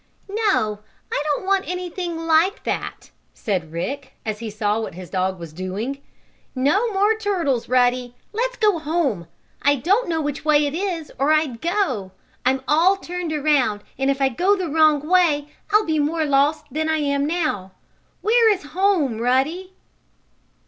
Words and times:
"No, 0.49 0.79
I 1.11 1.23
don't 1.25 1.45
want 1.45 1.67
anything 1.67 2.17
like 2.17 2.63
that!" 2.63 3.11
said 3.35 3.71
Rick, 3.71 4.13
as 4.25 4.39
he 4.39 4.49
saw 4.49 4.79
what 4.79 4.95
his 4.95 5.11
dog 5.11 5.37
was 5.37 5.53
doing. 5.53 6.01
"No 6.55 6.91
more 6.91 7.15
turtles, 7.15 7.69
Ruddy. 7.69 8.15
Let's 8.33 8.57
go 8.57 8.79
home! 8.79 9.27
I 9.61 9.75
don't 9.75 10.09
know 10.09 10.19
which 10.19 10.43
way 10.43 10.65
it 10.65 10.73
is, 10.73 11.11
or 11.19 11.31
I'd 11.31 11.61
go. 11.61 12.13
I'm 12.43 12.63
all 12.67 12.97
turned 12.97 13.31
around, 13.31 13.83
and 13.95 14.09
if 14.09 14.21
I 14.21 14.29
go 14.29 14.55
the 14.55 14.69
wrong 14.71 15.07
way 15.07 15.49
I'll 15.71 15.85
be 15.85 15.99
more 15.99 16.25
lost 16.25 16.65
than 16.71 16.89
I 16.89 16.97
am 16.97 17.27
now. 17.27 17.73
Where 18.21 18.51
is 18.51 18.63
home, 18.73 19.19
Ruddy?" 19.19 19.75